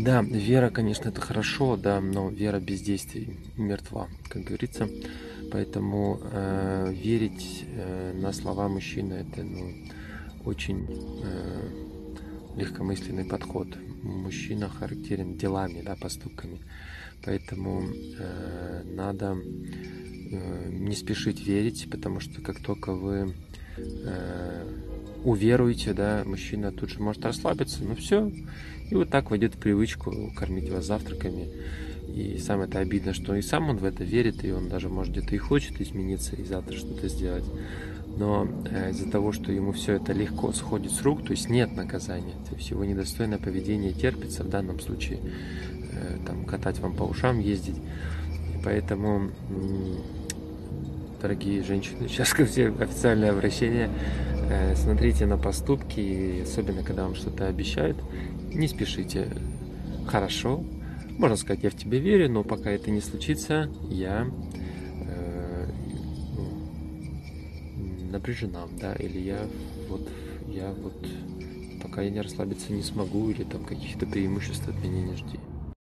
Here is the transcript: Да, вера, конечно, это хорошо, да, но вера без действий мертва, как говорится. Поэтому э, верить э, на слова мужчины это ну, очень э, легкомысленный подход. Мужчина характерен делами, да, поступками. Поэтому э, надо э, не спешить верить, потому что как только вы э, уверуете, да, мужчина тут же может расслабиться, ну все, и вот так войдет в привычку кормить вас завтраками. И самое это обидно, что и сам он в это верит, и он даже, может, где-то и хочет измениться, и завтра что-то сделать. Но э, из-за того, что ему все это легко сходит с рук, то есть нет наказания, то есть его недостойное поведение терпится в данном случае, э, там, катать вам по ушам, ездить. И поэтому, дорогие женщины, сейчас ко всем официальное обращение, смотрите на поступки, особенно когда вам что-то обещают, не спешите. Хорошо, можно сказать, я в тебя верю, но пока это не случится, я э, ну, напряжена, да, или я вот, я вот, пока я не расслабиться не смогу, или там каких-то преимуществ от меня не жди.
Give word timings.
Да, 0.00 0.22
вера, 0.22 0.70
конечно, 0.70 1.08
это 1.08 1.20
хорошо, 1.20 1.76
да, 1.76 2.00
но 2.00 2.28
вера 2.28 2.60
без 2.60 2.80
действий 2.82 3.36
мертва, 3.56 4.08
как 4.28 4.44
говорится. 4.44 4.88
Поэтому 5.50 6.20
э, 6.22 6.92
верить 6.92 7.64
э, 7.66 8.12
на 8.14 8.32
слова 8.32 8.68
мужчины 8.68 9.14
это 9.14 9.42
ну, 9.42 9.74
очень 10.44 10.86
э, 10.88 11.70
легкомысленный 12.56 13.24
подход. 13.24 13.66
Мужчина 14.04 14.68
характерен 14.68 15.36
делами, 15.36 15.82
да, 15.82 15.96
поступками. 15.96 16.60
Поэтому 17.24 17.82
э, 17.82 18.82
надо 18.84 19.36
э, 19.36 20.70
не 20.70 20.94
спешить 20.94 21.44
верить, 21.44 21.90
потому 21.90 22.20
что 22.20 22.40
как 22.40 22.60
только 22.60 22.92
вы 22.92 23.34
э, 23.76 24.47
уверуете, 25.24 25.92
да, 25.92 26.22
мужчина 26.24 26.72
тут 26.72 26.90
же 26.90 27.00
может 27.00 27.24
расслабиться, 27.24 27.84
ну 27.84 27.94
все, 27.94 28.30
и 28.90 28.94
вот 28.94 29.10
так 29.10 29.30
войдет 29.30 29.54
в 29.54 29.58
привычку 29.58 30.32
кормить 30.36 30.70
вас 30.70 30.86
завтраками. 30.86 31.48
И 32.14 32.38
самое 32.38 32.68
это 32.68 32.78
обидно, 32.78 33.12
что 33.12 33.34
и 33.34 33.42
сам 33.42 33.68
он 33.68 33.76
в 33.76 33.84
это 33.84 34.02
верит, 34.02 34.44
и 34.44 34.50
он 34.50 34.68
даже, 34.68 34.88
может, 34.88 35.12
где-то 35.12 35.34
и 35.34 35.38
хочет 35.38 35.80
измениться, 35.80 36.34
и 36.36 36.44
завтра 36.44 36.76
что-то 36.76 37.08
сделать. 37.08 37.44
Но 38.16 38.48
э, 38.70 38.90
из-за 38.90 39.10
того, 39.10 39.32
что 39.32 39.52
ему 39.52 39.72
все 39.72 39.94
это 39.94 40.12
легко 40.12 40.52
сходит 40.52 40.90
с 40.90 41.02
рук, 41.02 41.24
то 41.24 41.30
есть 41.30 41.48
нет 41.48 41.76
наказания, 41.76 42.34
то 42.48 42.56
есть 42.56 42.70
его 42.70 42.84
недостойное 42.84 43.38
поведение 43.38 43.92
терпится 43.92 44.42
в 44.42 44.48
данном 44.48 44.80
случае, 44.80 45.20
э, 45.92 46.16
там, 46.26 46.44
катать 46.44 46.80
вам 46.80 46.94
по 46.94 47.04
ушам, 47.04 47.38
ездить. 47.38 47.76
И 47.76 48.64
поэтому, 48.64 49.30
дорогие 51.20 51.62
женщины, 51.62 52.08
сейчас 52.08 52.32
ко 52.32 52.44
всем 52.46 52.80
официальное 52.80 53.30
обращение, 53.30 53.90
смотрите 54.76 55.26
на 55.26 55.36
поступки, 55.36 56.42
особенно 56.42 56.82
когда 56.82 57.04
вам 57.04 57.14
что-то 57.14 57.46
обещают, 57.46 57.96
не 58.52 58.68
спешите. 58.68 59.28
Хорошо, 60.06 60.64
можно 61.18 61.36
сказать, 61.36 61.64
я 61.64 61.70
в 61.70 61.74
тебя 61.74 61.98
верю, 61.98 62.30
но 62.30 62.44
пока 62.44 62.70
это 62.70 62.90
не 62.90 63.00
случится, 63.00 63.68
я 63.90 64.30
э, 65.00 65.66
ну, 66.36 68.10
напряжена, 68.12 68.68
да, 68.80 68.94
или 68.94 69.18
я 69.18 69.40
вот, 69.88 70.08
я 70.46 70.72
вот, 70.72 70.94
пока 71.82 72.02
я 72.02 72.10
не 72.10 72.20
расслабиться 72.20 72.72
не 72.72 72.82
смогу, 72.82 73.30
или 73.30 73.42
там 73.42 73.64
каких-то 73.64 74.06
преимуществ 74.06 74.68
от 74.68 74.82
меня 74.82 75.02
не 75.02 75.16
жди. 75.16 75.37